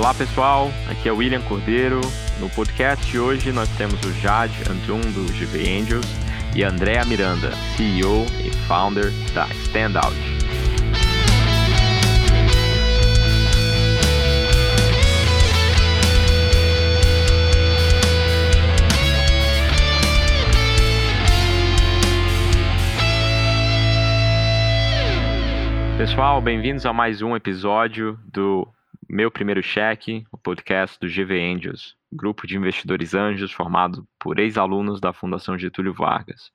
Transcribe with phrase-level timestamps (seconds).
[0.00, 2.00] Olá pessoal, aqui é o William Cordeiro.
[2.40, 6.06] No podcast de hoje nós temos o Jade Antum do GV Angels
[6.56, 10.16] e Andréa Miranda, CEO e founder da Standout.
[25.98, 28.66] Pessoal, bem-vindos a mais um episódio do
[29.12, 35.00] Meu Primeiro Cheque, o podcast do GV Angels, grupo de investidores anjos formado por ex-alunos
[35.00, 36.52] da Fundação Getúlio Vargas.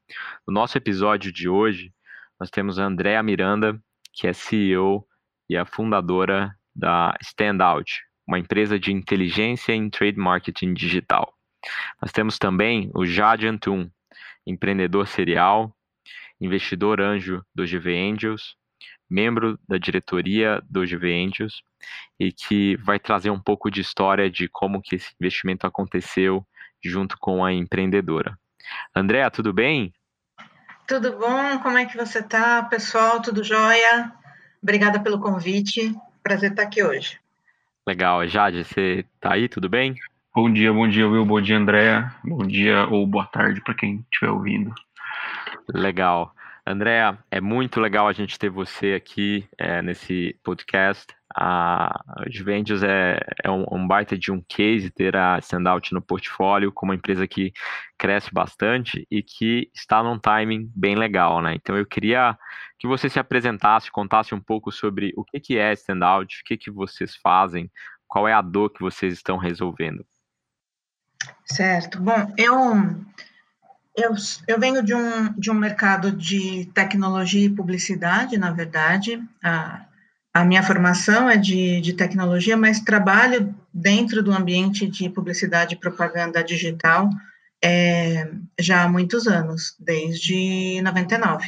[0.48, 1.94] No nosso episódio de hoje,
[2.40, 3.78] nós temos a Andréa Miranda,
[4.14, 5.06] que é CEO
[5.50, 11.34] e a fundadora da Standout, uma empresa de inteligência em trade marketing digital.
[12.02, 13.92] Nós temos também o Jade Antum,
[14.48, 15.76] empreendedor serial,
[16.40, 18.56] investidor anjo do GV Angels,
[19.10, 21.62] membro da diretoria do GV Angels
[22.20, 26.46] e que vai trazer um pouco de história de como que esse investimento aconteceu
[26.84, 28.38] junto com a empreendedora.
[28.96, 29.94] Andréa, tudo bem?
[30.88, 31.60] Tudo bom?
[31.60, 33.22] Como é que você está, pessoal?
[33.22, 34.12] Tudo jóia?
[34.62, 35.96] Obrigada pelo convite.
[36.22, 37.20] Prazer estar aqui hoje.
[37.88, 38.28] Legal.
[38.28, 39.48] Jade, você está aí?
[39.48, 39.96] Tudo bem?
[40.36, 41.26] Bom dia, bom dia, Will.
[41.26, 42.14] Bom dia, Andréa.
[42.24, 44.74] Bom dia ou boa tarde para quem estiver ouvindo.
[45.74, 46.34] Legal.
[46.68, 51.16] Andréa, é muito legal a gente ter você aqui é, nesse podcast.
[51.38, 56.72] A Juventus é, é um, um, baita de um case ter a Standout no portfólio
[56.72, 57.54] como uma empresa que
[58.00, 61.54] cresce bastante e que está num timing bem legal, né?
[61.54, 62.36] Então eu queria
[62.80, 66.58] que você se apresentasse, contasse um pouco sobre o que, que é Standout, o que,
[66.58, 67.70] que vocês fazem,
[68.08, 70.04] qual é a dor que vocês estão resolvendo.
[71.46, 72.02] Certo.
[72.02, 72.56] Bom, eu
[73.96, 74.14] eu,
[74.48, 79.22] eu venho de um, de um mercado de tecnologia e publicidade, na verdade.
[79.44, 79.86] A,
[80.34, 85.80] a minha formação é de, de tecnologia, mas trabalho dentro do ambiente de publicidade e
[85.80, 87.10] propaganda digital
[87.64, 88.30] é,
[88.60, 91.48] já há muitos anos, desde 99.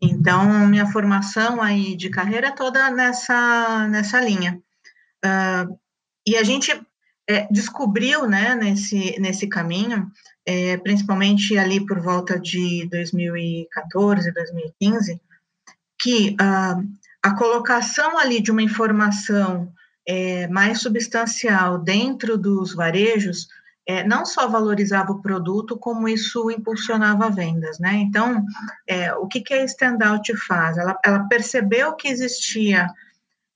[0.00, 4.60] Então, minha formação aí de carreira é toda nessa, nessa linha.
[5.24, 5.78] Uh,
[6.26, 6.72] e a gente
[7.28, 10.10] é, descobriu, né, nesse, nesse caminho,
[10.48, 15.20] é, principalmente ali por volta de 2014, 2015,
[16.00, 16.88] que uh,
[17.22, 19.70] a colocação ali de uma informação
[20.08, 23.46] é, mais substancial dentro dos varejos
[23.86, 27.96] é, não só valorizava o produto, como isso impulsionava vendas, né?
[27.96, 28.42] Então,
[28.86, 30.78] é, o que, que a Standout faz?
[30.78, 32.88] Ela, ela percebeu que existia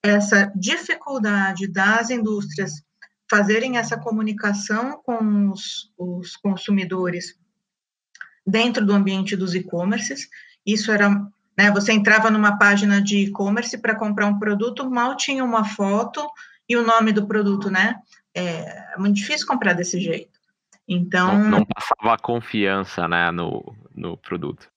[0.03, 2.83] essa dificuldade das indústrias
[3.33, 7.35] fazerem essa comunicação com os, os consumidores
[8.47, 10.29] dentro do ambiente dos e-commerces.
[10.67, 11.09] Isso era,
[11.57, 16.23] né, você entrava numa página de e-commerce para comprar um produto, mal tinha uma foto
[16.69, 17.97] e o nome do produto, né?
[18.35, 20.39] É, é muito difícil comprar desse jeito.
[20.87, 21.39] Então.
[21.39, 24.71] Não, não passava confiança, né, no, no produto.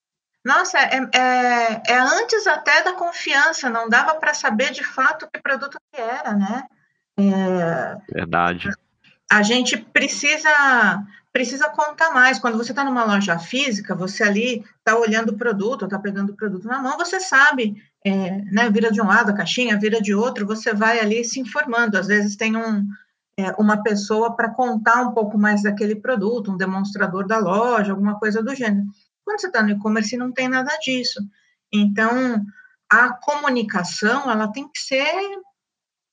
[0.45, 5.41] Nossa, é, é, é antes até da confiança, não dava para saber de fato que
[5.41, 6.63] produto que era, né?
[7.17, 8.69] É, Verdade.
[9.31, 11.05] A gente precisa
[11.35, 12.39] precisa contar mais.
[12.39, 16.35] Quando você está numa loja física, você ali está olhando o produto, está pegando o
[16.35, 20.15] produto na mão, você sabe, é, né, vira de um lado a caixinha, vira de
[20.15, 21.97] outro, você vai ali se informando.
[21.97, 22.87] Às vezes tem um,
[23.37, 28.17] é, uma pessoa para contar um pouco mais daquele produto, um demonstrador da loja, alguma
[28.17, 28.87] coisa do gênero.
[29.25, 31.19] Quando você está no e-commerce, não tem nada disso.
[31.73, 32.45] Então,
[32.89, 35.05] a comunicação, ela tem que ser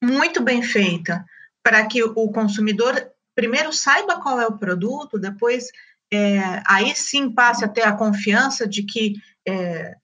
[0.02, 1.24] muito bem feita,
[1.62, 5.68] para que o consumidor primeiro saiba qual é o produto, depois
[6.12, 9.14] é, aí sim passe a ter a confiança de que
[9.46, 9.94] está é,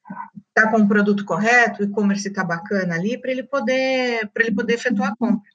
[0.54, 4.54] tá com o produto correto, o e-commerce está bacana ali, para ele poder para ele
[4.54, 5.50] poder efetuar a compra.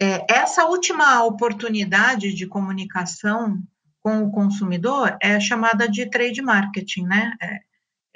[0.00, 3.62] É, essa última oportunidade de comunicação
[4.02, 7.32] com o consumidor é chamada de trade marketing, né?
[7.40, 7.60] É,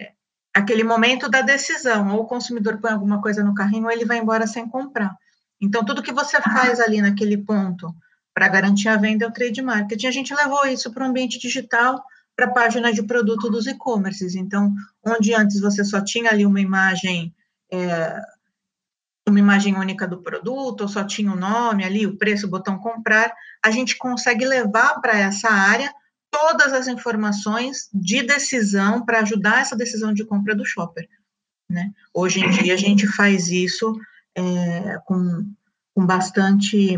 [0.04, 0.12] é
[0.54, 4.18] aquele momento da decisão, ou o consumidor põe alguma coisa no carrinho, ou ele vai
[4.18, 5.16] embora sem comprar.
[5.60, 7.94] Então, tudo que você faz ali naquele ponto
[8.32, 10.06] para garantir a venda é o trade marketing.
[10.06, 12.02] A gente levou isso para o ambiente digital,
[12.34, 14.34] para a página de produto dos e-commerces.
[14.34, 14.72] Então,
[15.04, 17.34] onde antes você só tinha ali uma imagem,
[17.70, 18.18] é,
[19.28, 22.78] uma imagem única do produto, ou só tinha o nome ali, o preço, o botão
[22.78, 23.32] comprar,
[23.62, 25.92] a gente consegue levar para essa área
[26.30, 31.08] todas as informações de decisão para ajudar essa decisão de compra do shopper.
[31.68, 31.92] Né?
[32.14, 33.94] Hoje em dia a gente faz isso
[34.36, 35.52] é, com,
[35.94, 36.94] com bastante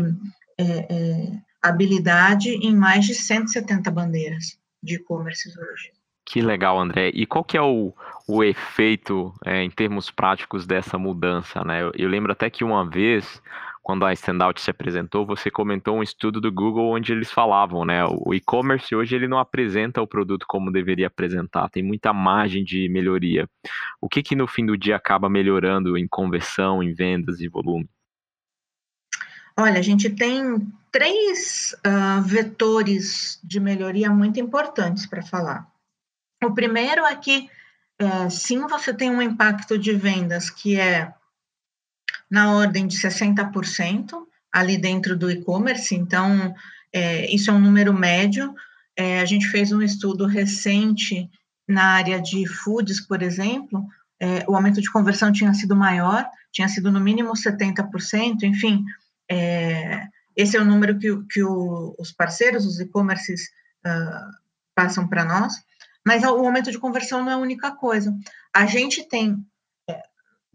[0.57, 1.31] é, é,
[1.61, 5.91] habilidade em mais de 170 bandeiras de e-commerce hoje.
[6.25, 7.09] Que legal, André.
[7.13, 7.93] E qual que é o,
[8.27, 11.63] o efeito é, em termos práticos dessa mudança?
[11.63, 11.81] Né?
[11.81, 13.41] Eu, eu, lembro até que uma vez,
[13.83, 18.05] quando a Standout se apresentou, você comentou um estudo do Google onde eles falavam, né?
[18.05, 22.87] O e-commerce hoje ele não apresenta o produto como deveria apresentar, tem muita margem de
[22.87, 23.47] melhoria.
[23.99, 27.89] O que que no fim do dia acaba melhorando em conversão, em vendas e volume?
[29.57, 35.67] Olha, a gente tem três uh, vetores de melhoria muito importantes para falar.
[36.41, 37.49] O primeiro é que,
[38.01, 41.13] uh, sim, você tem um impacto de vendas que é
[42.33, 44.11] na ordem de 60%
[44.51, 46.51] ali dentro do e-commerce, então,
[46.91, 48.55] é, isso é um número médio.
[48.97, 51.29] É, a gente fez um estudo recente
[51.67, 53.85] na área de foods, por exemplo,
[54.19, 58.83] é, o aumento de conversão tinha sido maior, tinha sido no mínimo 70%, enfim,
[59.29, 63.41] é, esse é o número que, que o, os parceiros, os e-commerces,
[63.85, 64.33] uh,
[64.73, 65.53] passam para nós,
[66.03, 68.11] mas o aumento de conversão não é a única coisa.
[68.51, 69.45] A gente tem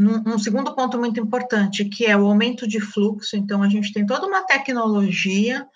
[0.01, 4.07] um, segundo ponto muito importante, que é o aumento de fluxo, então a gente tem
[4.07, 5.67] toda uma tecnologia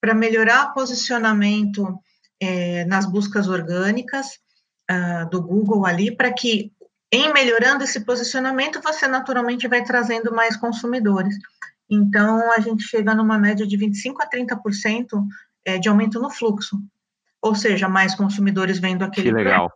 [0.00, 1.98] para melhorar posicionamento
[2.40, 4.38] é, nas buscas orgânicas
[4.90, 6.72] uh, do Google ali, para que,
[7.12, 11.36] em melhorando esse posicionamento, você naturalmente vai trazendo mais consumidores.
[11.88, 15.06] Então, a gente chega numa média de 25% a 30%
[15.64, 16.80] é, de aumento no fluxo.
[17.42, 19.28] Ou seja, mais consumidores vendo aquele.
[19.28, 19.72] Que legal.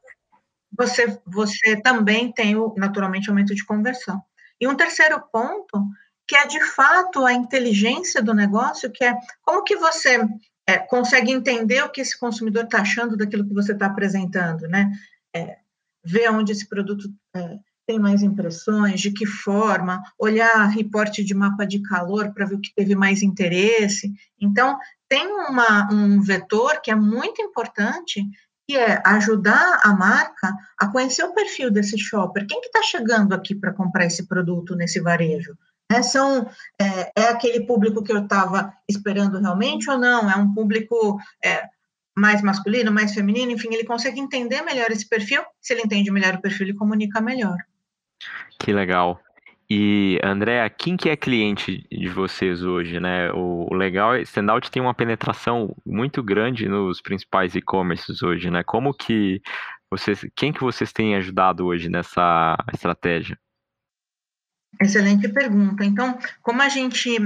[0.77, 4.23] Você, você também tem, naturalmente, aumento de conversão.
[4.61, 5.85] E um terceiro ponto,
[6.27, 10.21] que é de fato a inteligência do negócio, que é como que você
[10.67, 14.91] é, consegue entender o que esse consumidor está achando daquilo que você está apresentando, né?
[15.35, 15.59] É,
[16.05, 21.67] ver onde esse produto é, tem mais impressões, de que forma, olhar reporte de mapa
[21.67, 24.13] de calor para ver o que teve mais interesse.
[24.41, 24.79] Então,
[25.09, 28.25] tem uma, um vetor que é muito importante,
[28.67, 32.47] que é ajudar a marca a conhecer o perfil desse shopper.
[32.47, 35.57] Quem que está chegando aqui para comprar esse produto nesse varejo?
[35.91, 36.49] É, são,
[36.81, 40.31] é, é aquele público que eu estava esperando realmente ou não?
[40.31, 41.65] É um público é,
[42.17, 43.53] mais masculino, mais feminino?
[43.53, 45.43] Enfim, ele consegue entender melhor esse perfil.
[45.61, 47.59] Se ele entende melhor o perfil, ele comunica melhor.
[48.59, 49.21] Que legal.
[49.69, 53.33] E, André, quem que é cliente de vocês hoje, né?
[53.33, 58.63] O, legal é Standout tem uma penetração muito grande nos principais e-commerces hoje, né?
[58.63, 59.41] Como que
[59.91, 63.39] vocês, quem que vocês têm ajudado hoje nessa estratégia?
[64.81, 65.85] Excelente pergunta.
[65.85, 67.17] Então, como a gente,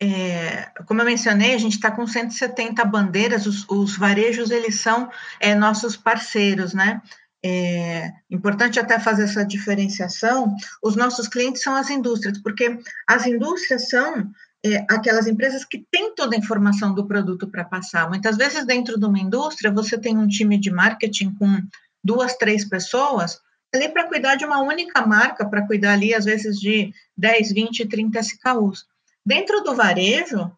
[0.00, 5.10] é, como eu mencionei, a gente está com 170 bandeiras, os, os varejos, eles são
[5.38, 7.00] é, nossos parceiros, né?
[7.44, 13.90] É importante até fazer essa diferenciação, os nossos clientes são as indústrias, porque as indústrias
[13.90, 14.30] são
[14.64, 18.08] é, aquelas empresas que têm toda a informação do produto para passar.
[18.08, 21.60] Muitas vezes, dentro de uma indústria, você tem um time de marketing com
[22.02, 23.38] duas, três pessoas
[23.74, 27.86] ali para cuidar de uma única marca, para cuidar ali, às vezes, de 10, 20,
[27.86, 28.86] 30 SKUs.
[29.26, 30.50] Dentro do varejo,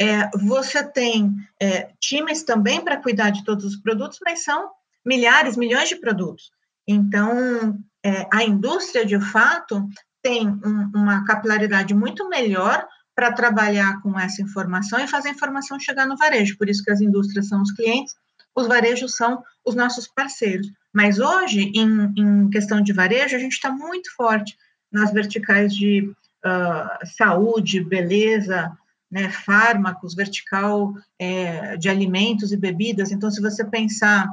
[0.00, 4.70] é, você tem é, times também para cuidar de todos os produtos, mas são
[5.04, 6.50] milhares, milhões de produtos.
[6.86, 9.88] Então, é, a indústria, de fato,
[10.22, 15.78] tem um, uma capilaridade muito melhor para trabalhar com essa informação e fazer a informação
[15.78, 16.56] chegar no varejo.
[16.56, 18.14] Por isso que as indústrias são os clientes,
[18.54, 20.70] os varejos são os nossos parceiros.
[20.92, 24.56] Mas hoje, em, em questão de varejo, a gente está muito forte
[24.90, 26.02] nas verticais de
[26.44, 28.70] uh, saúde, beleza,
[29.10, 33.10] né, fármacos, vertical é, de alimentos e bebidas.
[33.10, 34.26] Então, se você pensar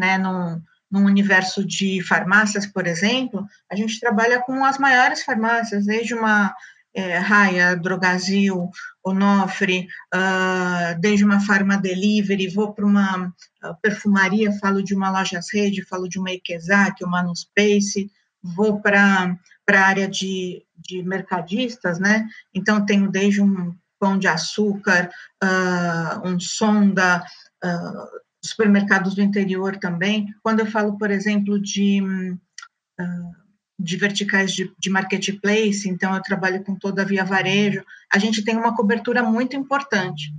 [0.00, 5.86] né, num, num universo de farmácias, por exemplo, a gente trabalha com as maiores farmácias,
[5.86, 6.52] desde uma
[6.92, 8.70] é, Raia, Drogazil,
[9.04, 15.46] Onofre, uh, desde uma Farma Delivery, vou para uma uh, perfumaria, falo de uma Lojas
[15.52, 18.10] Rede, falo de uma Ikezak, uma Nuspace,
[18.42, 19.36] vou para
[19.70, 22.26] a área de, de mercadistas, né?
[22.52, 25.10] Então, tenho desde um pão de açúcar,
[25.44, 27.22] uh, um sonda,
[27.64, 30.34] uh, supermercados do interior também.
[30.42, 33.30] Quando eu falo, por exemplo, de, uh,
[33.78, 38.44] de verticais de, de marketplace, então eu trabalho com toda a via varejo, a gente
[38.44, 40.34] tem uma cobertura muito importante.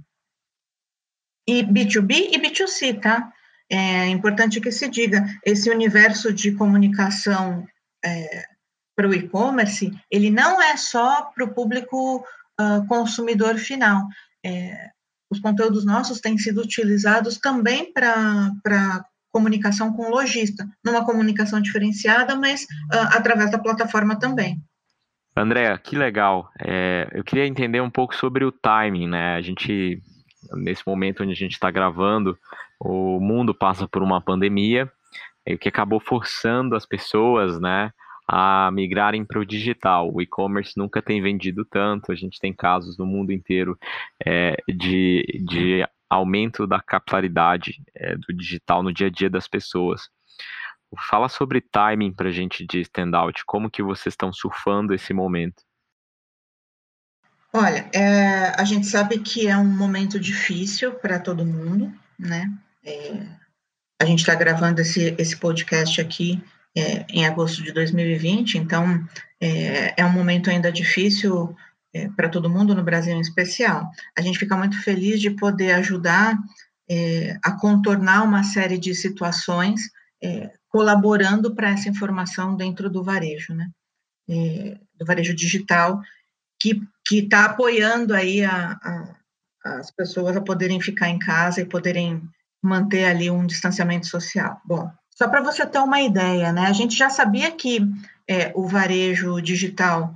[1.48, 3.32] E B2B e B2C, tá?
[3.70, 7.66] É importante que se diga, esse universo de comunicação
[8.04, 8.46] é,
[8.96, 12.18] para o e-commerce, ele não é só para o público
[12.60, 14.06] uh, consumidor final.
[14.46, 14.90] É,
[15.32, 18.52] os conteúdos nossos têm sido utilizados também para
[19.32, 24.58] comunicação com o lojista, numa comunicação diferenciada, mas uh, através da plataforma também.
[25.36, 26.50] André, que legal.
[26.60, 29.36] É, eu queria entender um pouco sobre o timing, né?
[29.36, 30.02] A gente,
[30.56, 32.38] nesse momento onde a gente está gravando,
[32.78, 34.92] o mundo passa por uma pandemia,
[35.60, 37.92] que acabou forçando as pessoas, né,
[38.28, 40.12] a migrarem para o digital.
[40.14, 43.78] O e-commerce nunca tem vendido tanto, a gente tem casos no mundo inteiro
[44.26, 50.10] é, de, de aumento da capilaridade é, do digital no dia a dia das pessoas.
[51.10, 55.64] Fala sobre timing para a gente de standout, como que vocês estão surfando esse momento?
[57.54, 62.50] Olha, é, a gente sabe que é um momento difícil para todo mundo, né?
[62.84, 63.26] É,
[64.02, 66.42] a gente está gravando esse, esse podcast aqui
[66.76, 69.06] é, em agosto de 2020, então
[69.40, 71.56] é, é um momento ainda difícil
[71.94, 73.90] é, para todo mundo, no Brasil em especial.
[74.18, 76.38] A gente fica muito feliz de poder ajudar
[76.90, 79.82] é, a contornar uma série de situações,
[80.24, 83.70] é, colaborando para essa informação dentro do varejo, né?
[84.30, 86.02] É, do varejo digital,
[86.62, 89.16] que está apoiando aí a, a,
[89.66, 92.22] as pessoas a poderem ficar em casa e poderem
[92.62, 94.62] manter ali um distanciamento social.
[94.64, 94.90] Bom,
[95.22, 96.66] só para você ter uma ideia, né?
[96.66, 97.80] A gente já sabia que
[98.28, 100.16] é, o varejo digital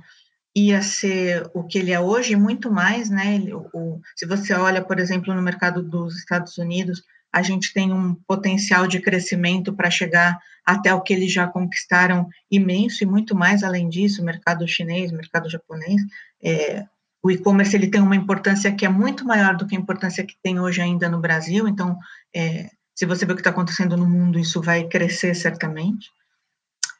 [0.52, 3.38] ia ser o que ele é hoje, muito mais, né?
[3.72, 8.16] O, se você olha, por exemplo, no mercado dos Estados Unidos, a gente tem um
[8.26, 13.62] potencial de crescimento para chegar até o que eles já conquistaram imenso e muito mais
[13.62, 16.02] além disso, o mercado chinês, o mercado japonês.
[16.42, 16.84] É,
[17.22, 20.34] o e-commerce ele tem uma importância que é muito maior do que a importância que
[20.42, 21.68] tem hoje ainda no Brasil.
[21.68, 21.96] Então,
[22.34, 26.10] é, se você ver o que está acontecendo no mundo, isso vai crescer certamente.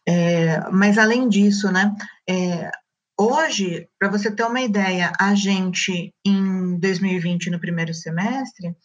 [0.06, 1.92] É, mas além disso, né,
[2.28, 2.70] é,
[3.18, 8.76] hoje, para você ter uma ideia, a gente em 2020 no primeiro semestre,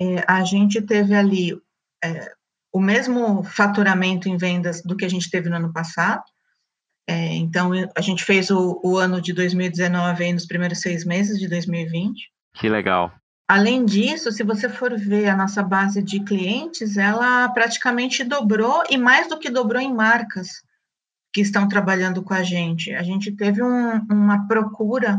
[0.00, 1.60] é, a gente teve ali
[2.02, 2.32] é,
[2.72, 6.22] o mesmo faturamento em vendas do que a gente teve no ano passado.
[7.08, 11.38] É, então, a gente fez o, o ano de 2019 aí nos primeiros seis meses
[11.38, 12.30] de 2020.
[12.54, 13.12] Que legal.
[13.50, 18.96] Além disso, se você for ver a nossa base de clientes, ela praticamente dobrou e
[18.96, 20.62] mais do que dobrou em marcas
[21.32, 22.94] que estão trabalhando com a gente.
[22.94, 25.18] A gente teve um, uma procura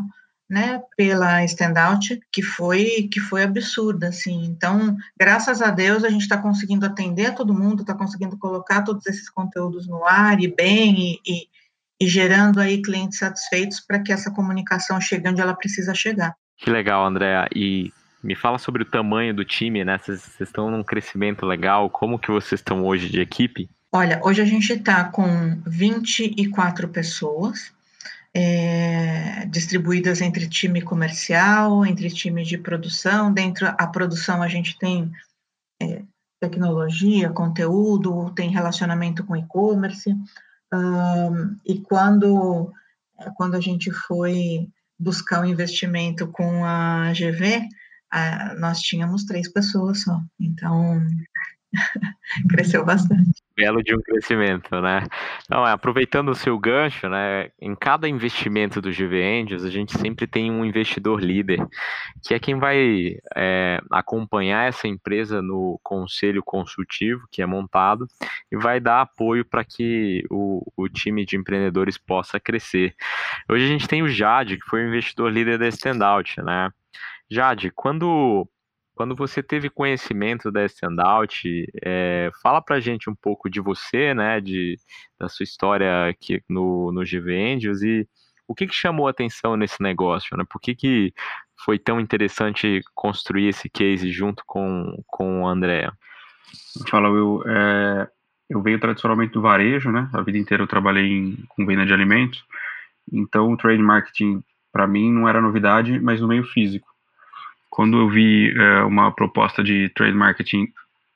[0.49, 4.45] né, pela standout que foi que foi absurda, assim.
[4.45, 9.05] Então, graças a Deus, a gente está conseguindo atender todo mundo, está conseguindo colocar todos
[9.07, 11.47] esses conteúdos no ar e bem e, e,
[11.99, 16.33] e gerando aí clientes satisfeitos para que essa comunicação chegue onde ela precisa chegar.
[16.55, 17.49] Que legal, Andréa.
[17.53, 17.91] E
[18.23, 19.97] me fala sobre o tamanho do time, né?
[19.97, 21.89] Vocês estão num crescimento legal.
[21.89, 23.69] Como que vocês estão hoje de equipe?
[23.91, 27.73] Olha, hoje a gente está com 24 pessoas,
[28.33, 33.33] é, distribuídas entre time comercial, entre time de produção.
[33.33, 35.11] Dentro da produção a gente tem
[35.81, 36.03] é,
[36.39, 40.15] tecnologia, conteúdo, tem relacionamento com e-commerce.
[40.73, 42.71] Um, e quando,
[43.35, 47.67] quando a gente foi buscar o um investimento com a GV,
[48.59, 50.19] nós tínhamos três pessoas só.
[50.39, 51.01] Então,
[52.49, 53.41] cresceu bastante.
[53.55, 55.03] Belo de um crescimento, né?
[55.49, 57.49] Não, é, aproveitando o seu gancho, né?
[57.61, 61.59] Em cada investimento do GV Angels, a gente sempre tem um investidor líder,
[62.23, 68.07] que é quem vai é, acompanhar essa empresa no conselho consultivo que é montado
[68.51, 72.95] e vai dar apoio para que o, o time de empreendedores possa crescer.
[73.49, 76.69] Hoje a gente tem o Jade, que foi o investidor líder da Standout, né?
[77.31, 78.45] Jade, quando,
[78.93, 84.41] quando você teve conhecimento da Standout, é, fala pra gente um pouco de você, né,
[84.41, 84.77] de,
[85.17, 88.05] da sua história aqui no, no GV Angels e
[88.45, 90.43] o que, que chamou a atenção nesse negócio, né?
[90.49, 91.13] Por que, que
[91.63, 95.89] foi tão interessante construir esse case junto com, com o André?
[96.89, 97.43] Fala, Will.
[97.47, 98.09] É,
[98.49, 100.09] eu venho tradicionalmente do varejo, né?
[100.11, 102.43] A vida inteira eu trabalhei em, com venda de alimentos.
[103.09, 106.90] Então, o trade marketing, para mim, não era novidade, mas no meio físico
[107.71, 110.67] quando eu vi é, uma proposta de trade marketing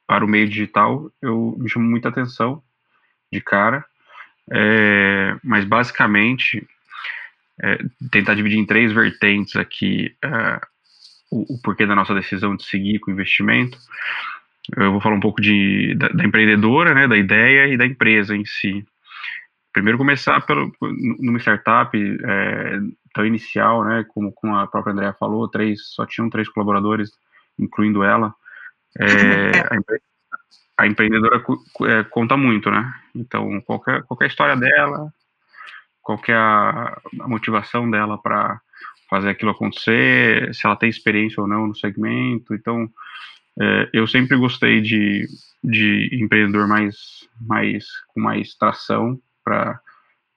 [0.08, 2.64] para o meio digital, eu me chamou muita atenção
[3.32, 3.86] de cara.
[4.50, 6.66] É, mas basicamente,
[7.62, 7.78] é,
[8.10, 10.62] tentar dividir em três vertentes aqui é,
[11.30, 13.78] o, o, porquê da nossa decisão de seguir com o investimento.
[14.78, 18.34] Eu vou falar um pouco de, da, da empreendedora, né, da ideia e da empresa
[18.34, 18.86] em si.
[19.76, 20.72] Primeiro começar pelo,
[21.20, 22.80] numa startup, é,
[23.14, 27.12] tão inicial, né, como, como a própria Andrea falou, três, só tinham três colaboradores,
[27.60, 28.34] incluindo ela.
[28.98, 29.04] É,
[29.70, 30.02] a, empre,
[30.78, 31.44] a, empreendedora
[31.90, 32.90] é, conta muito, né?
[33.14, 35.14] Então, qualquer, qualquer história dela,
[36.02, 38.62] qualquer a, a motivação dela para
[39.10, 42.56] fazer aquilo acontecer, se ela tem experiência ou não no segmento.
[42.56, 42.90] Então,
[43.60, 45.28] é, eu sempre gostei de,
[45.62, 49.80] de empreendedor mais, mais com mais tração, para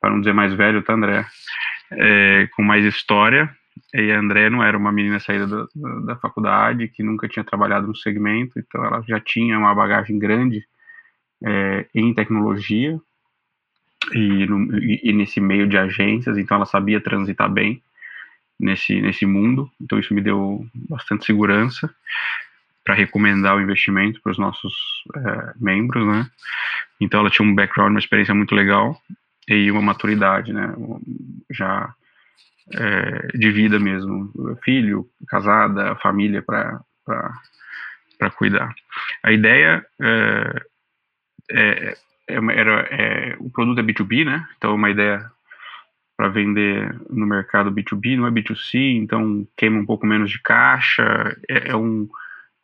[0.05, 1.27] não dizer mais velho, tá, André?
[1.91, 3.51] é, com mais história.
[3.95, 5.67] E a André não era uma menina saída da,
[6.05, 10.67] da, faculdade, que nunca tinha trabalhado no segmento, então ela já tinha uma bagagem grande
[11.45, 13.01] é, em tecnologia.
[14.13, 17.83] e, no, e, e, nesse meio de agências, então ela sabia transitar bem
[18.59, 21.93] nesse, nesse mundo, então isso me deu bastante segurança
[22.85, 24.75] para recomendar o investimento para os nossos
[25.15, 26.29] é, membros, né?
[27.01, 29.01] Então ela tinha um background, uma experiência muito legal
[29.49, 30.75] e uma maturidade, né?
[31.51, 31.95] Já
[32.75, 36.81] é, de vida mesmo, filho, casada, família para
[38.19, 38.75] para cuidar.
[39.23, 40.63] A ideia é,
[41.53, 41.97] é,
[42.29, 44.47] é era é, o produto é B2B, né?
[44.57, 45.31] Então é uma ideia
[46.17, 51.37] para vender no mercado B2B, não é B2C, então queima um pouco menos de caixa,
[51.49, 52.09] é, é, um,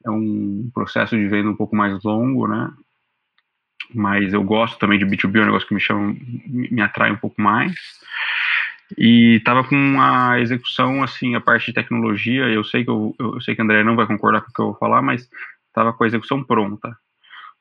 [0.05, 2.73] é um processo de venda um pouco mais longo, né?
[3.95, 7.17] Mas eu gosto também de B2B, é um negócio que me chama, me atrai um
[7.17, 7.75] pouco mais.
[8.99, 13.41] E estava com a execução, assim, a parte de tecnologia, eu sei que eu, eu
[13.41, 15.29] sei que a André não vai concordar com o que eu vou falar, mas
[15.69, 16.97] estava com a execução pronta.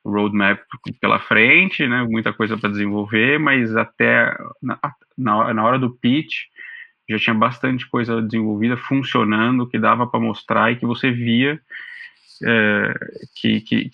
[0.02, 0.60] O roadmap
[1.00, 4.78] pela frente, né, muita coisa para desenvolver, mas até na,
[5.16, 6.42] na, na hora do pitch
[7.08, 11.58] já tinha bastante coisa desenvolvida, funcionando, que dava para mostrar e que você via
[12.42, 12.94] é,
[13.36, 13.88] que, que,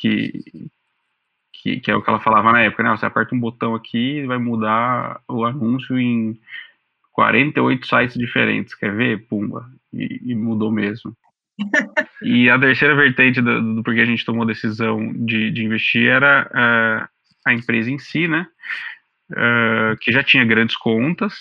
[1.62, 2.90] que, que, é o que ela falava na época, né?
[2.90, 6.38] Você aperta um botão aqui e vai mudar o anúncio em
[7.12, 9.26] 48 sites diferentes, quer ver?
[9.26, 9.66] Pumba.
[9.92, 11.14] E, e mudou mesmo.
[12.22, 16.08] e a terceira vertente do, do porquê a gente tomou a decisão de, de investir
[16.08, 17.08] era uh,
[17.44, 18.46] a empresa em si, né?
[19.30, 21.34] Uh, que já tinha grandes contas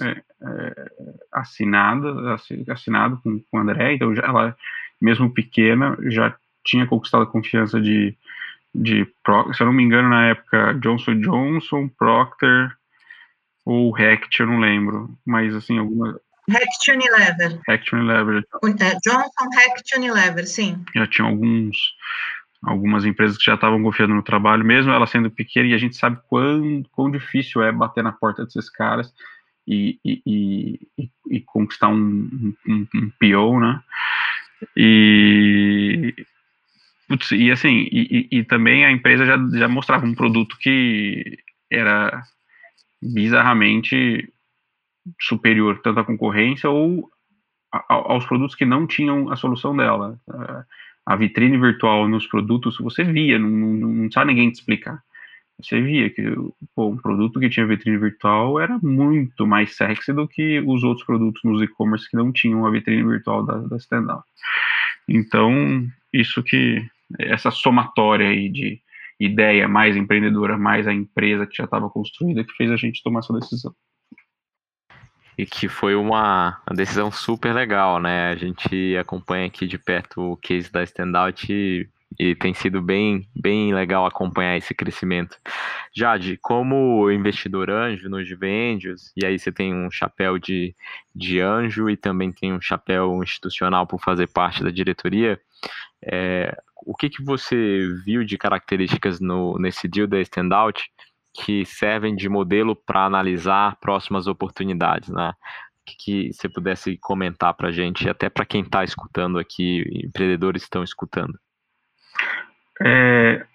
[0.00, 0.90] é, é,
[1.32, 4.56] assinadas, assinado com, com o André, então já, ela,
[5.00, 6.34] mesmo pequena, já
[6.64, 8.16] tinha conquistado a confiança de,
[8.76, 9.06] de,
[9.54, 12.76] se eu não me engano, na época, Johnson Johnson, Procter,
[13.64, 16.20] ou Hecht, eu não lembro, mas assim, alguma.
[16.48, 17.60] Hecht Unilever.
[17.68, 18.44] Hecht Unilever.
[18.80, 20.84] É, Johnson Hecht Unilever, sim.
[20.94, 21.76] Já tinha alguns,
[22.62, 25.96] algumas empresas que já estavam confiando no trabalho, mesmo ela sendo pequena, e a gente
[25.96, 29.12] sabe quão, quão difícil é bater na porta desses caras
[29.66, 30.22] e, e,
[30.96, 33.80] e, e conquistar um, um, um PO, né?
[34.76, 36.14] E,
[37.08, 41.38] putz, e assim, e, e, também a empresa já, já mostrava um produto que
[41.70, 42.22] era
[43.02, 44.32] bizarramente
[45.20, 47.10] superior tanto à concorrência ou
[47.88, 50.18] aos produtos que não tinham a solução dela.
[51.04, 55.00] A vitrine virtual nos produtos você via, não, não, não sabe ninguém te explicar.
[55.60, 56.22] Você via que
[56.74, 61.06] pô, um produto que tinha vitrine virtual era muito mais sexy do que os outros
[61.06, 64.24] produtos nos e-commerce que não tinham a vitrine virtual da, da Standout.
[65.08, 66.84] Então, isso que,
[67.18, 68.80] essa somatória aí de
[69.18, 73.20] ideia mais empreendedora, mais a empresa que já estava construída, que fez a gente tomar
[73.20, 73.74] essa decisão.
[75.38, 78.30] E que foi uma, decisão super legal, né?
[78.30, 81.86] A gente acompanha aqui de perto o case da Standout e,
[82.18, 85.36] e tem sido bem, bem legal acompanhar esse crescimento.
[85.94, 90.74] Jade, como investidor anjo nos Angels, e aí você tem um chapéu de,
[91.14, 95.38] de anjo e também tem um chapéu institucional por fazer parte da diretoria,
[96.02, 100.90] é, o que, que você viu de características no, nesse deal da Standout
[101.32, 105.34] que servem de modelo para analisar próximas oportunidades, né?
[105.84, 110.62] Que, que você pudesse comentar para a gente, até para quem está escutando aqui, empreendedores
[110.62, 111.38] estão escutando.
[112.82, 113.46] É,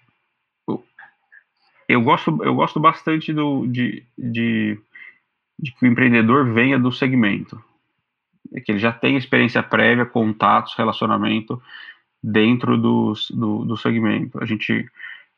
[1.88, 4.80] eu gosto, eu gosto bastante do, de, de,
[5.58, 7.62] de que o empreendedor venha do segmento,
[8.54, 11.62] é que ele já tem experiência prévia, contatos, relacionamento,
[12.22, 14.42] dentro do, do, do segmento.
[14.42, 14.86] A gente,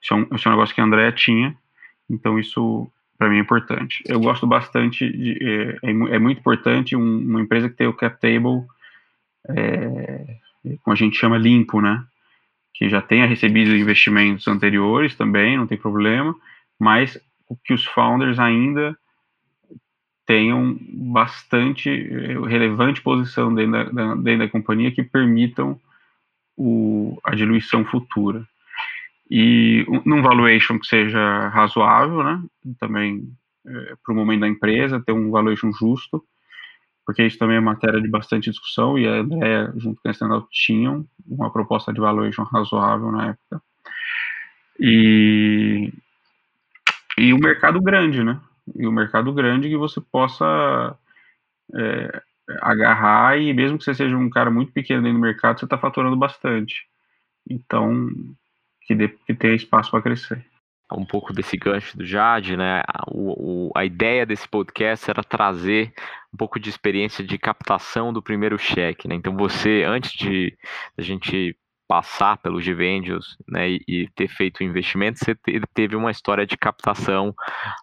[0.01, 1.57] isso é, um, isso é um negócio que a André tinha,
[2.09, 4.03] então isso para mim é importante.
[4.07, 7.94] Eu gosto bastante, de, é, é, é muito importante um, uma empresa que tem o
[7.94, 8.64] cap table,
[9.49, 10.37] é,
[10.83, 12.05] como a gente chama, limpo, né?
[12.75, 16.35] Que já tenha recebido investimentos anteriores também, não tem problema,
[16.79, 17.18] mas
[17.64, 18.97] que os founders ainda
[20.27, 25.79] tenham bastante é, relevante posição dentro da, dentro da companhia que permitam
[26.56, 28.46] o, a diluição futura.
[29.30, 32.42] E num valuation que seja razoável, né?
[32.78, 33.32] Também
[33.66, 36.22] é, para o momento da empresa, ter um valuation justo,
[37.06, 40.46] porque isso também é matéria de bastante discussão, e a Andrea, junto com a Standard,
[40.50, 43.62] tinham uma proposta de valuation razoável na época.
[44.78, 45.92] E,
[47.18, 48.40] e o mercado grande, né?
[48.74, 50.96] E o mercado grande que você possa
[51.74, 52.22] é,
[52.61, 56.16] agarrar e mesmo que você seja um cara muito pequeno do mercado, você está faturando
[56.16, 56.87] bastante.
[57.48, 58.11] Então,
[58.83, 60.44] que, dê, que tenha espaço para crescer.
[60.92, 62.83] Um pouco desse gancho do Jade, né?
[63.09, 65.92] O, o, a ideia desse podcast era trazer
[66.33, 69.14] um pouco de experiência de captação do primeiro cheque, né?
[69.14, 70.57] Então você, antes de
[70.96, 75.37] a gente passar pelo Gvendios né, e, e, ter feito o investimento, você
[75.75, 77.35] teve uma história de captação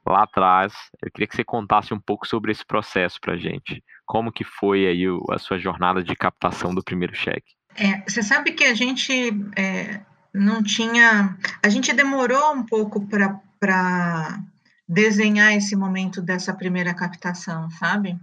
[0.06, 0.74] lá atrás.
[1.02, 3.84] Eu queria que você contasse um pouco sobre esse processo para a gente.
[4.06, 7.54] Como que foi aí a sua jornada de captação do primeiro cheque?
[7.76, 9.14] É, você sabe que a gente
[9.56, 10.02] é,
[10.34, 11.38] não tinha...
[11.64, 14.40] A gente demorou um pouco para
[14.88, 18.20] desenhar esse momento dessa primeira captação, sabe?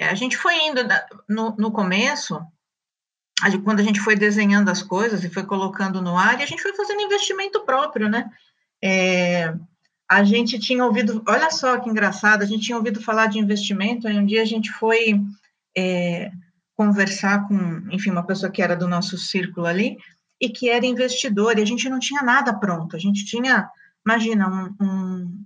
[0.00, 0.80] A gente foi indo
[1.28, 2.40] no, no começo
[3.62, 6.62] quando a gente foi desenhando as coisas e foi colocando no ar, e a gente
[6.62, 8.30] foi fazendo investimento próprio, né?
[8.82, 9.54] É,
[10.08, 14.06] a gente tinha ouvido, olha só que engraçado, a gente tinha ouvido falar de investimento,
[14.06, 15.20] aí um dia a gente foi
[15.76, 16.30] é,
[16.76, 19.98] conversar com, enfim, uma pessoa que era do nosso círculo ali,
[20.40, 23.68] e que era investidor, e a gente não tinha nada pronto, a gente tinha,
[24.04, 25.44] imagina, um, um,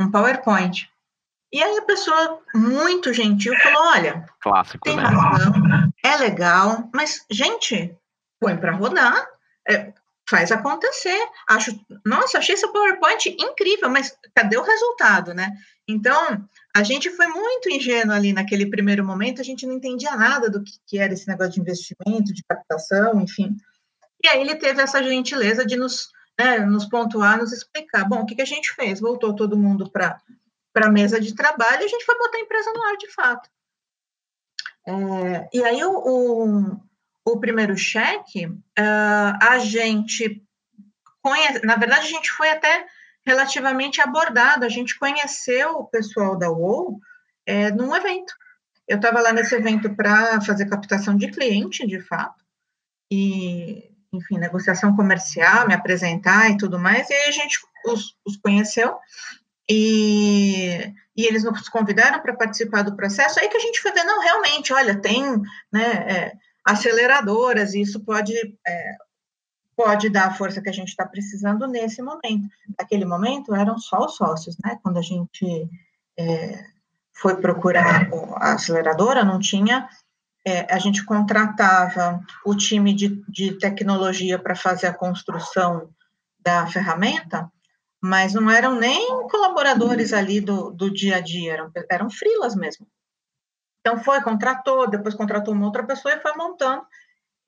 [0.00, 0.88] um PowerPoint.
[1.52, 5.02] E aí a pessoa, muito gentil, falou, olha, Clássico, tem né?
[5.02, 5.52] razão,
[6.04, 7.96] é legal, mas, gente,
[8.40, 9.26] põe para rodar,
[9.68, 9.92] é,
[10.28, 11.20] faz acontecer.
[11.48, 15.52] Acho, nossa, achei esse PowerPoint incrível, mas cadê o resultado, né?
[15.86, 20.48] Então, a gente foi muito ingênuo ali naquele primeiro momento, a gente não entendia nada
[20.48, 23.56] do que, que era esse negócio de investimento, de captação, enfim.
[24.24, 28.08] E aí ele teve essa gentileza de nos, né, nos pontuar, nos explicar.
[28.08, 29.00] Bom, o que, que a gente fez?
[29.00, 30.20] Voltou todo mundo para
[30.76, 33.50] a mesa de trabalho e a gente foi botar a empresa no ar de fato.
[34.86, 36.80] É, e aí, o, o,
[37.24, 40.42] o primeiro cheque, uh, a gente
[41.22, 42.84] conhece, na verdade, a gente foi até
[43.24, 46.98] relativamente abordado, a gente conheceu o pessoal da UOL
[47.46, 48.34] é, num evento.
[48.88, 52.44] Eu estava lá nesse evento para fazer captação de cliente, de fato,
[53.10, 58.36] e, enfim, negociação comercial, me apresentar e tudo mais, e aí a gente os, os
[58.36, 58.96] conheceu,
[59.68, 64.04] e, e eles nos convidaram para participar do processo, aí que a gente foi ver,
[64.04, 65.22] não, realmente, olha, tem
[65.72, 66.32] né, é,
[66.64, 68.34] aceleradoras, e isso pode,
[68.66, 68.96] é,
[69.76, 72.48] pode dar a força que a gente está precisando nesse momento.
[72.78, 74.78] Naquele momento eram só os sócios, né?
[74.82, 75.68] Quando a gente
[76.18, 76.64] é,
[77.14, 79.88] foi procurar a aceleradora, não tinha.
[80.44, 85.88] É, a gente contratava o time de, de tecnologia para fazer a construção
[86.40, 87.48] da ferramenta,
[88.02, 92.84] mas não eram nem colaboradores ali do, do dia a dia, eram, eram frilas mesmo.
[93.80, 96.84] Então foi, contratou, depois contratou uma outra pessoa e foi montando,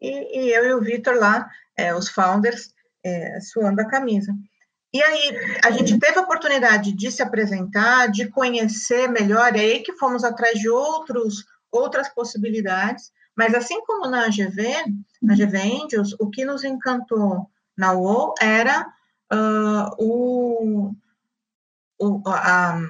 [0.01, 2.73] e, e eu e o Vitor lá, é, os founders,
[3.05, 4.33] é, suando a camisa.
[4.93, 9.83] E aí a gente teve a oportunidade de se apresentar, de conhecer melhor, e aí
[9.83, 14.85] que fomos atrás de outros, outras possibilidades, mas assim como na GV,
[15.21, 18.87] na GV Angels, o que nos encantou na UOL era
[19.33, 20.95] uh, o,
[21.99, 22.81] o, a,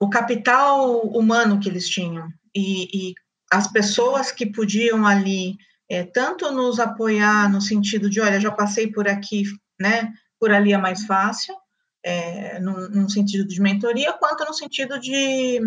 [0.00, 3.14] o capital humano que eles tinham e, e
[3.50, 5.56] as pessoas que podiam ali
[5.90, 9.42] é, tanto nos apoiar no sentido de, olha, já passei por aqui,
[9.78, 11.54] né, por ali é mais fácil,
[12.04, 12.58] é,
[13.08, 15.60] sentido de mentoria, quanto no sentido de,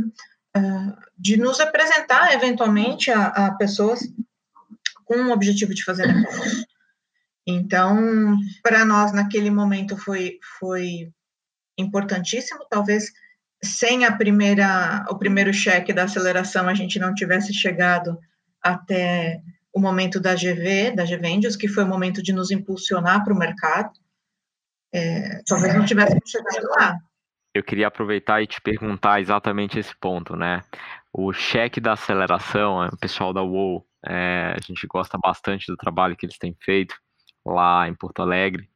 [0.57, 4.01] uh, de nos apresentar eventualmente a, a pessoas
[5.05, 6.65] com o objetivo de fazer negócio.
[7.47, 11.11] Então, para nós, naquele momento, foi, foi
[11.77, 12.65] importantíssimo.
[12.69, 13.11] Talvez
[13.63, 18.17] sem a primeira, o primeiro cheque da aceleração, a gente não tivesse chegado
[18.61, 23.33] até o momento da GV, da GVendios, que foi o momento de nos impulsionar para
[23.33, 23.91] o mercado.
[24.93, 26.97] É, talvez não tivéssemos chegado lá.
[27.53, 30.61] Eu queria aproveitar e te perguntar exatamente esse ponto, né?
[31.13, 36.15] O cheque da aceleração, o pessoal da UOL, é, a gente gosta bastante do trabalho
[36.15, 36.95] que eles têm feito
[37.45, 38.69] lá em Porto Alegre.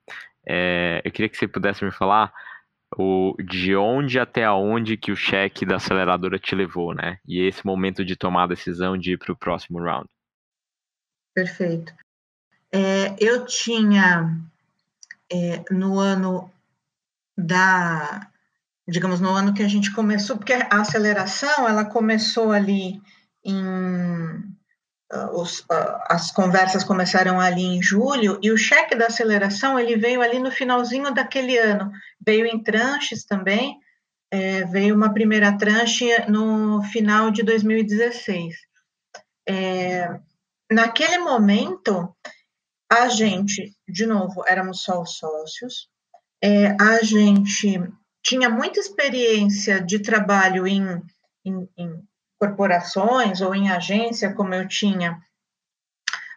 [0.46, 2.34] É, eu queria que você pudesse me falar
[2.98, 7.20] o, de onde até onde que o cheque da aceleradora te levou, né?
[7.28, 10.08] E esse momento de tomar a decisão de ir para o próximo round.
[11.34, 11.94] Perfeito.
[12.72, 14.38] É, eu tinha
[15.32, 16.52] é, no ano
[17.38, 18.30] da,
[18.88, 23.02] digamos, no ano que a gente começou, porque a aceleração ela começou ali
[23.44, 24.59] em
[25.34, 25.66] os,
[26.08, 30.52] as conversas começaram ali em julho e o cheque da aceleração ele veio ali no
[30.52, 31.92] finalzinho daquele ano,
[32.24, 33.80] veio em tranches também,
[34.32, 38.56] é, veio uma primeira tranche no final de 2016.
[39.48, 40.20] É,
[40.72, 42.16] naquele momento,
[42.92, 45.90] a gente, de novo, éramos só os sócios,
[46.42, 47.82] é, a gente
[48.24, 50.84] tinha muita experiência de trabalho em,
[51.44, 52.09] em, em
[52.40, 55.22] corporações ou em agência, como eu tinha,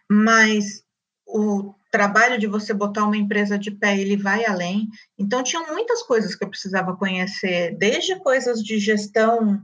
[0.09, 0.83] mas
[1.25, 4.89] o trabalho de você botar uma empresa de pé, ele vai além.
[5.17, 9.61] Então, tinham muitas coisas que eu precisava conhecer, desde coisas de gestão,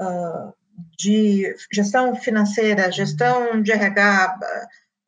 [0.00, 0.54] uh,
[0.96, 4.38] de gestão financeira, gestão de RH,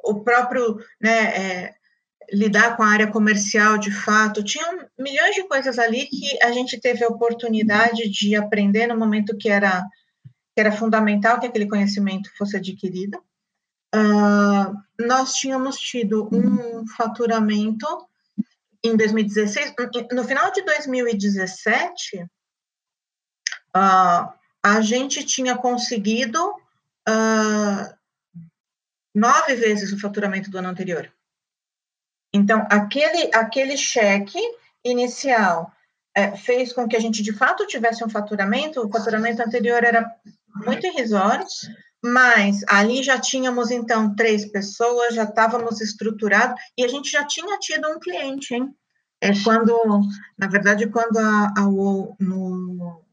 [0.03, 1.75] o próprio, né, é,
[2.33, 4.43] lidar com a área comercial de fato.
[4.43, 9.37] Tinha milhões de coisas ali que a gente teve a oportunidade de aprender no momento
[9.37, 9.83] que era,
[10.61, 13.17] que era fundamental que aquele conhecimento fosse adquirido.
[13.95, 17.87] Uh, nós tínhamos tido um faturamento
[18.85, 19.75] em 2016,
[20.13, 22.29] no final de 2017, uh,
[23.75, 26.39] ah, a gente tinha conseguido
[27.09, 27.95] uh,
[29.15, 31.11] nove vezes o faturamento do ano anterior.
[32.33, 34.41] Então, aquele, aquele cheque
[34.85, 35.73] inicial
[36.15, 40.11] é, fez com que a gente, de fato, tivesse um faturamento, o faturamento anterior era
[40.57, 41.47] muito irrisório,
[42.03, 47.59] mas ali já tínhamos, então, três pessoas, já estávamos estruturados, e a gente já tinha
[47.59, 48.69] tido um cliente, hein?
[49.21, 50.01] É quando,
[50.39, 53.05] na verdade, quando a, a UOL no,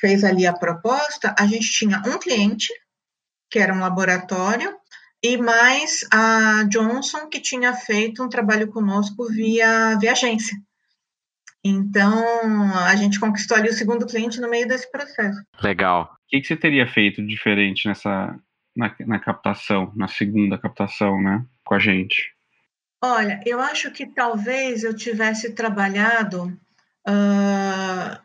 [0.00, 2.72] fez ali a proposta, a gente tinha um cliente,
[3.50, 4.74] que era um laboratório,
[5.22, 10.56] e mais a Johnson, que tinha feito um trabalho conosco via, via agência.
[11.64, 12.24] Então,
[12.86, 15.42] a gente conquistou ali o segundo cliente no meio desse processo.
[15.62, 16.04] Legal.
[16.04, 18.34] O que, que você teria feito diferente nessa
[18.74, 22.34] na, na captação, na segunda captação, né, com a gente?
[23.02, 26.46] Olha, eu acho que talvez eu tivesse trabalhado
[27.08, 28.20] uh,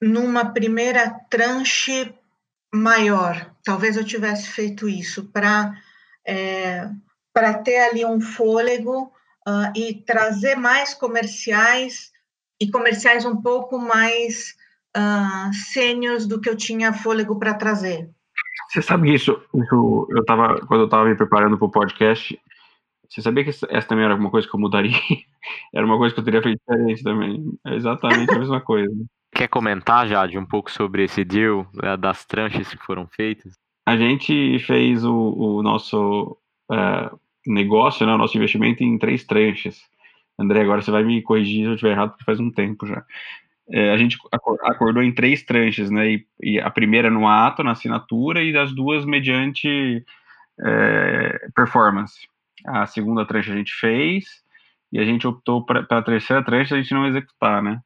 [0.00, 2.14] numa primeira tranche
[2.72, 3.50] maior.
[3.64, 5.74] Talvez eu tivesse feito isso para
[6.26, 6.88] é,
[7.32, 9.12] para ter ali um fôlego
[9.46, 12.12] uh, e trazer mais comerciais
[12.64, 14.54] e comerciais um pouco mais
[14.96, 18.08] uh, sênios do que eu tinha fôlego para trazer.
[18.68, 22.38] Você sabe isso, isso eu tava, quando eu estava me preparando para o podcast,
[23.08, 24.92] você sabia que essa também era uma coisa que eu mudaria?
[25.72, 27.52] era uma coisa que eu teria feito diferente também.
[27.66, 28.92] É exatamente a mesma coisa.
[29.34, 33.54] Quer comentar, Jade, um pouco sobre esse deal, né, das tranches que foram feitas?
[33.86, 36.36] A gente fez o, o nosso
[36.70, 39.82] uh, negócio, né, o nosso investimento em três tranches.
[40.38, 43.04] André, agora você vai me corrigir se eu estiver errado, porque faz um tempo já.
[43.70, 46.12] É, a gente acordou em três tranches, né?
[46.12, 50.04] E, e, a primeira no ato, na assinatura, e das duas mediante
[50.60, 52.28] é, performance.
[52.66, 54.42] A segunda tranche a gente fez,
[54.92, 57.80] e a gente optou para a terceira tranche a gente não executar, né?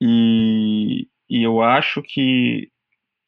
[0.00, 2.70] E, e eu acho que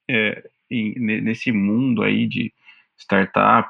[0.08, 2.52] é, nesse mundo aí de
[2.98, 3.68] startup,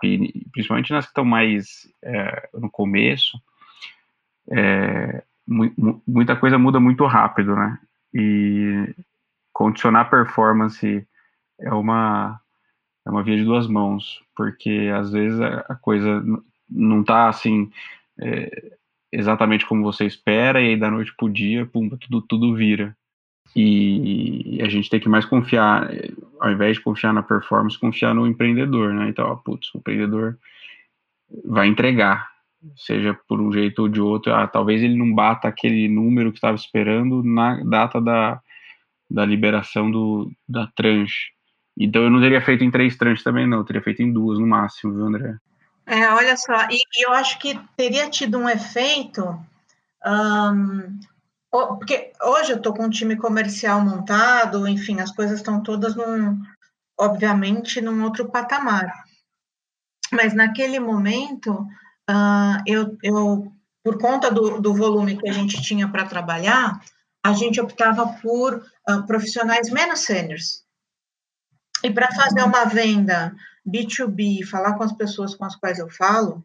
[0.52, 3.40] principalmente nas que estão mais é, no começo,
[4.50, 7.78] é, mu muita coisa muda muito rápido, né?
[8.14, 8.94] E
[9.52, 11.06] condicionar performance
[11.60, 12.40] é uma
[13.06, 16.22] é uma via de duas mãos, porque às vezes a, coisa
[16.68, 17.70] não está assim
[18.20, 18.76] é,
[19.10, 22.96] exatamente como você espera e aí da noite pro dia, pum, tudo tudo vira.
[23.54, 25.90] E a gente tem que mais confiar,
[26.40, 29.08] ao invés de confiar na performance, confiar no empreendedor, né?
[29.08, 30.38] Então, ó, putz, o empreendedor
[31.44, 32.31] vai entregar,
[32.76, 34.32] seja por um jeito ou de outro.
[34.32, 38.40] Ah, talvez ele não bata aquele número que estava esperando na data da,
[39.10, 41.32] da liberação do, da tranche.
[41.78, 44.38] Então eu não teria feito em três tranches também, não, eu teria feito em duas
[44.38, 45.36] no máximo, viu, André?
[45.86, 49.38] É, olha só, e, e eu acho que teria tido um efeito
[50.06, 51.00] um,
[51.50, 56.40] porque hoje eu estou com um time comercial montado, enfim, as coisas estão todas num,
[56.98, 58.90] obviamente, num outro patamar.
[60.10, 61.66] Mas naquele momento,
[62.12, 66.80] uh, eu, eu, por conta do, do volume que a gente tinha para trabalhar,
[67.24, 68.54] a gente optava por
[68.88, 70.64] uh, profissionais menos sêniores.
[71.82, 73.34] E para fazer uma venda
[73.66, 76.44] B2B, falar com as pessoas com as quais eu falo,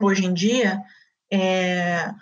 [0.00, 0.82] hoje em dia,
[1.32, 2.12] é,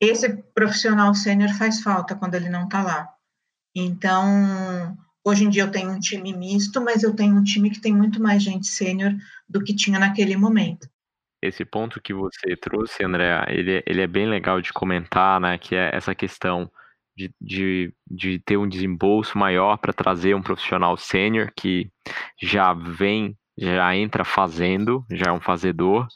[0.00, 3.08] esse profissional sênior faz falta quando ele não está lá.
[3.74, 7.80] Então, hoje em dia eu tenho um time misto, mas eu tenho um time que
[7.80, 9.14] tem muito mais gente sênior
[9.48, 10.88] do que tinha naquele momento.
[11.46, 15.58] Esse ponto que você trouxe, André, ele, ele é bem legal de comentar, né?
[15.58, 16.70] Que é essa questão
[17.16, 21.90] de, de, de ter um desembolso maior para trazer um profissional sênior que
[22.40, 26.08] já vem, já entra fazendo, já é um fazedor,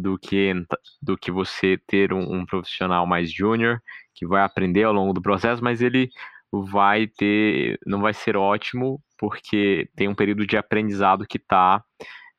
[0.00, 0.52] do que,
[1.00, 3.80] do que você ter um, um profissional mais júnior
[4.14, 6.10] que vai aprender ao longo do processo, mas ele
[6.52, 11.82] vai ter, não vai ser ótimo porque tem um período de aprendizado que tá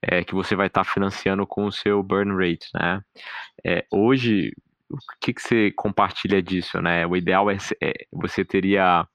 [0.02, 3.02] é, que você vai estar tá financiando com o seu burn rate, né?
[3.66, 4.52] É, hoje,
[4.90, 7.06] o que, que você compartilha disso, né?
[7.06, 9.08] O ideal é, é você teria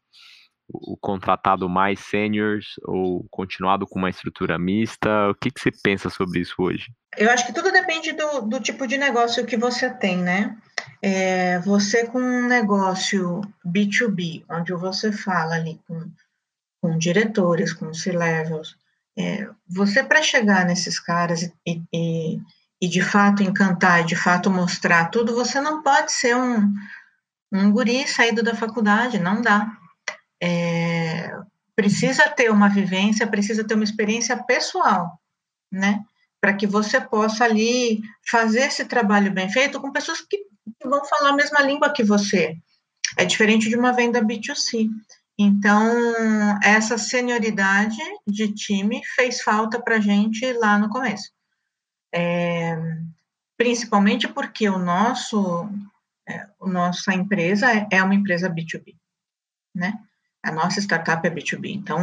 [0.68, 5.30] o contratado mais seniors ou continuado com uma estrutura mista?
[5.30, 6.92] O que, que você pensa sobre isso hoje?
[7.16, 10.56] Eu acho que tudo depende do, do tipo de negócio que você tem, né?
[11.00, 16.10] É, você com um negócio B2B, onde você fala ali com,
[16.80, 18.76] com diretores, com C-levels,
[19.18, 22.38] é, você para chegar nesses caras e, e,
[22.80, 26.72] e de fato encantar, de fato mostrar tudo, você não pode ser um,
[27.52, 29.70] um guri saído da faculdade, não dá.
[30.42, 31.30] É,
[31.76, 35.20] precisa ter uma vivência, precisa ter uma experiência pessoal,
[35.70, 36.02] né?
[36.40, 40.38] Para que você possa ali fazer esse trabalho bem feito com pessoas que,
[40.80, 42.56] que vão falar a mesma língua que você.
[43.16, 44.88] É diferente de uma venda B2C.
[45.42, 51.32] Então, essa senioridade de time fez falta para a gente lá no começo.
[52.14, 52.76] É,
[53.56, 55.68] principalmente porque o nosso,
[56.28, 58.94] é, a nossa empresa é uma empresa B2B,
[59.74, 59.98] né?
[60.44, 62.00] A nossa startup é B2B, então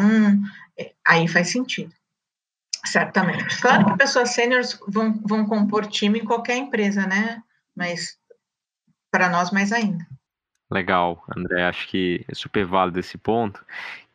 [0.78, 1.94] é, aí faz sentido,
[2.86, 3.62] certamente.
[3.62, 7.42] Claro que pessoas sêniores vão, vão compor time em qualquer empresa, né?
[7.76, 8.18] Mas
[9.12, 10.06] para nós mais ainda.
[10.72, 13.66] Legal, André, acho que é super válido esse ponto.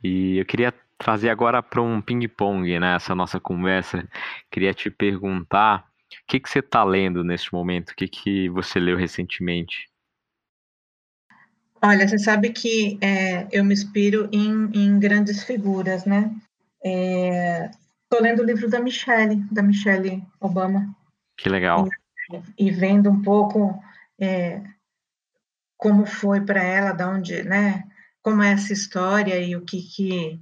[0.03, 4.09] E eu queria trazer agora para um ping-pong, né, essa nossa conversa.
[4.51, 8.79] Queria te perguntar o que, que você está lendo neste momento, o que, que você
[8.79, 9.89] leu recentemente?
[11.83, 16.35] Olha, você sabe que é, eu me inspiro em, em grandes figuras, né?
[16.83, 20.97] Estou é, lendo o livro da Michelle, da Michelle Obama.
[21.37, 21.87] Que legal.
[22.57, 23.79] E, e vendo um pouco
[24.19, 24.63] é,
[25.85, 27.85] como foi para ela, da onde, né?
[28.23, 30.41] Como é essa história e o que que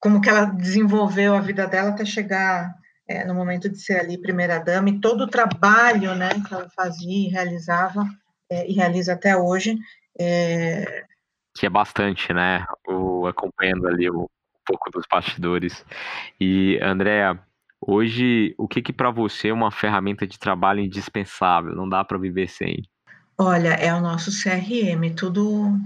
[0.00, 2.74] como que ela desenvolveu a vida dela até chegar
[3.06, 6.68] é, no momento de ser ali primeira dama e todo o trabalho, né, que ela
[6.70, 8.04] fazia e realizava
[8.50, 9.78] é, e realiza até hoje.
[10.18, 11.04] É...
[11.54, 12.66] Que é bastante, né?
[12.88, 15.86] O, acompanhando ali o, um pouco dos bastidores.
[16.40, 17.38] E Andréa,
[17.80, 21.76] hoje o que que para você é uma ferramenta de trabalho indispensável?
[21.76, 22.82] Não dá para viver sem?
[23.44, 25.76] Olha, é o nosso CRM, tudo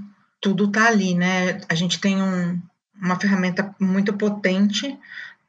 [0.43, 1.59] tudo tá ali, né?
[1.71, 2.61] A gente tem um,
[2.95, 4.95] uma ferramenta muito potente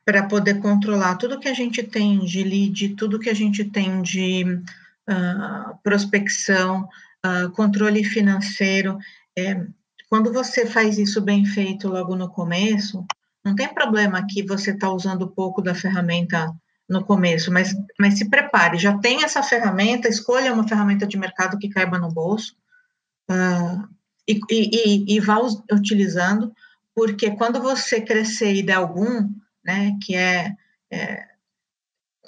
[0.06, 4.02] para poder controlar tudo que a gente tem de lead, tudo que a gente tem
[4.02, 6.88] de uh, prospecção,
[7.26, 8.98] uh, controle financeiro.
[9.38, 9.65] É,
[10.10, 13.06] quando você faz isso bem feito logo no começo,
[13.43, 16.56] não tem problema que você está usando pouco da ferramenta
[16.89, 21.58] no começo, mas, mas se prepare, já tem essa ferramenta, escolha uma ferramenta de mercado
[21.58, 22.56] que caiba no bolso
[23.30, 23.88] uh,
[24.28, 25.38] e, e, e, vá
[25.71, 26.54] utilizando,
[26.95, 29.30] porque quando você crescer e der algum,
[29.63, 30.54] né, que é,
[30.91, 31.28] é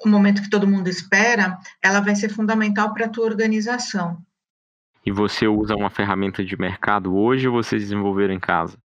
[0.06, 4.22] o momento que todo mundo espera, ela vai ser fundamental para a tua organização.
[5.06, 8.78] E você usa uma ferramenta de mercado hoje ou você desenvolveram em casa?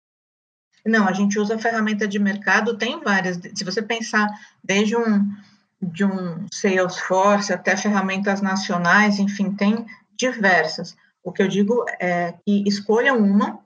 [0.86, 3.38] Não, a gente usa a ferramenta de mercado, tem várias.
[3.54, 4.28] Se você pensar
[4.62, 5.26] desde um
[5.84, 10.96] de um Salesforce até ferramentas nacionais, enfim, tem diversas.
[11.22, 13.60] O que eu digo é que escolham uma,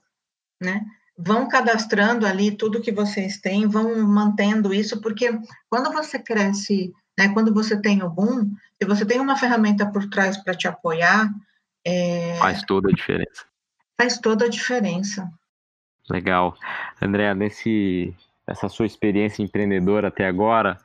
[0.62, 0.84] né?
[1.16, 5.36] Vão cadastrando ali tudo que vocês têm, vão mantendo isso, porque
[5.68, 10.08] quando você cresce, né, quando você tem o boom, se você tem uma ferramenta por
[10.08, 11.28] trás para te apoiar,
[11.84, 12.36] é...
[12.36, 13.44] faz toda a diferença.
[14.00, 15.28] Faz toda a diferença.
[16.08, 16.56] Legal.
[17.02, 18.14] André, nesse,
[18.46, 20.78] essa sua experiência empreendedora até agora,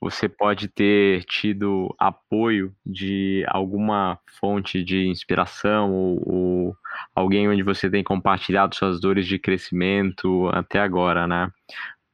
[0.00, 6.76] você pode ter tido apoio de alguma fonte de inspiração ou, ou,
[7.14, 11.50] alguém onde você tem compartilhado suas dores de crescimento até agora, né?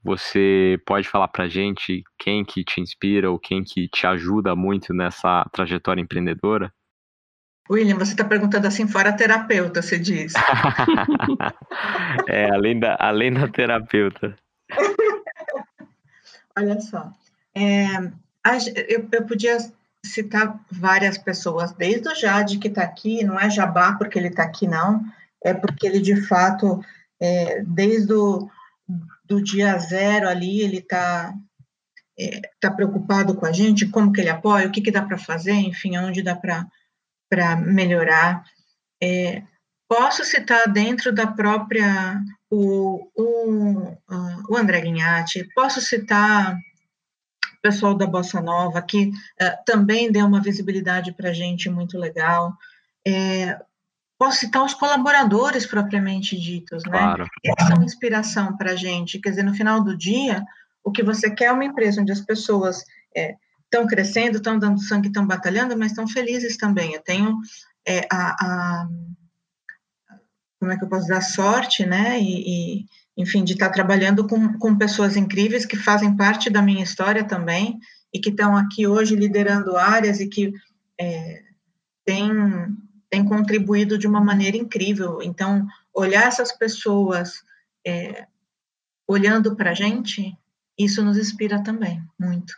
[0.04, 4.92] Você pode falar pra gente quem que te inspira ou quem que te ajuda muito
[4.92, 6.72] nessa trajetória empreendedora?
[7.70, 10.32] William, você está perguntando assim fora terapeuta, você diz.
[12.28, 14.36] é, além da, além da terapeuta.
[16.58, 17.10] Olha só,
[17.54, 17.86] é,
[18.88, 19.58] eu, eu podia
[20.04, 24.42] citar várias pessoas, desde o Jade, que está aqui, não é jabá porque ele está
[24.42, 25.02] aqui, não,
[25.44, 26.84] é porque ele, de fato,
[27.20, 28.48] é, desde o
[29.24, 31.32] do dia zero ali, ele está
[32.18, 35.16] é, tá preocupado com a gente, como que ele apoia, o que, que dá para
[35.16, 38.44] fazer, enfim, onde dá para melhorar.
[39.02, 39.42] É,
[39.88, 43.96] posso citar dentro da própria, o, o,
[44.50, 46.58] o André Guignatti, posso citar
[47.62, 52.52] pessoal da Bossa Nova, que uh, também deu uma visibilidade para a gente muito legal.
[53.06, 53.58] É,
[54.18, 56.98] posso citar os colaboradores propriamente ditos, né?
[56.98, 57.26] Claro.
[57.42, 59.20] Eles são inspiração para a gente.
[59.20, 60.44] Quer dizer, no final do dia,
[60.84, 62.84] o que você quer é uma empresa onde as pessoas
[63.14, 66.94] estão é, crescendo, estão dando sangue, estão batalhando, mas estão felizes também.
[66.94, 67.38] Eu tenho
[67.86, 68.88] é, a, a,
[70.60, 72.20] como é que eu posso dar sorte, né?
[72.20, 72.86] E, e
[73.16, 77.78] enfim, de estar trabalhando com, com pessoas incríveis que fazem parte da minha história também
[78.12, 80.52] e que estão aqui hoje liderando áreas e que
[81.00, 81.42] é,
[82.04, 82.30] têm,
[83.10, 85.20] têm contribuído de uma maneira incrível.
[85.22, 87.42] Então, olhar essas pessoas
[87.86, 88.26] é,
[89.06, 90.36] olhando para a gente,
[90.78, 92.54] isso nos inspira também, muito.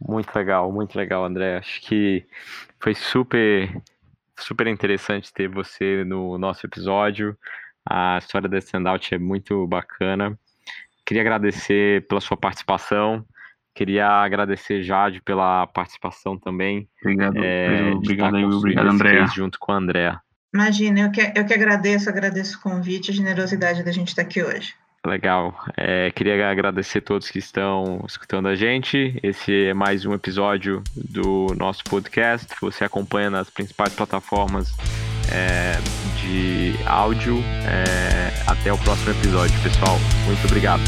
[0.00, 1.58] Muito legal, muito legal, André.
[1.58, 2.26] Acho que
[2.80, 3.82] foi super,
[4.38, 7.38] super interessante ter você no nosso episódio.
[7.88, 10.38] A história da Standout é muito bacana.
[11.04, 13.24] Queria agradecer pela sua participação.
[13.74, 16.88] Queria agradecer Jade pela participação também.
[17.00, 19.26] Obrigado, é, obrigado aí, obrigado, André.
[19.28, 20.20] Junto com a Andrea.
[20.54, 24.42] Imagina, eu que, eu que agradeço, agradeço o convite, a generosidade da gente estar aqui
[24.42, 24.74] hoje.
[25.04, 25.58] Legal.
[25.76, 29.18] É, queria agradecer a todos que estão escutando a gente.
[29.22, 32.46] Esse é mais um episódio do nosso podcast.
[32.60, 34.72] Você acompanha nas principais plataformas
[35.32, 35.78] é,
[36.20, 37.42] de áudio.
[37.64, 39.98] É, até o próximo episódio, pessoal.
[40.26, 40.82] Muito obrigado.